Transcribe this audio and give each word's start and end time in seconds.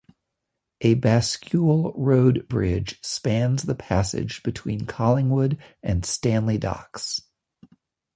A 0.83 0.95
bascule 0.95 1.93
road 1.95 2.47
bridge 2.49 2.97
spans 3.03 3.61
the 3.61 3.75
passage 3.75 4.41
between 4.41 4.87
Collingwood 4.87 5.59
and 5.83 6.03
Stanley 6.03 6.57
Docks. 6.57 7.21